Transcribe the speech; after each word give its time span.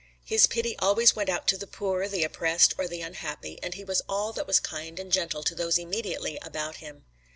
His 0.25 0.47
pity 0.47 0.75
always 0.79 1.15
went 1.15 1.29
out 1.29 1.47
to 1.49 1.59
the 1.59 1.67
poor, 1.67 2.07
the 2.07 2.23
oppressed, 2.23 2.73
or 2.79 2.87
the 2.87 3.01
unhappy, 3.03 3.59
and 3.61 3.75
he 3.75 3.83
was 3.83 4.01
all 4.09 4.33
that 4.33 4.47
was 4.47 4.59
kind 4.59 4.99
and 4.99 5.11
gentle 5.11 5.43
to 5.43 5.53
those 5.53 5.77
immediately 5.77 6.39
about 6.41 6.77
him. 6.77 7.03